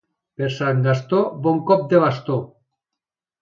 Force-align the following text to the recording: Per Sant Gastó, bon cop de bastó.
Per 0.39 0.47
Sant 0.53 0.79
Gastó, 0.87 1.19
bon 1.49 1.61
cop 1.73 1.85
de 1.93 2.01
bastó. 2.05 2.39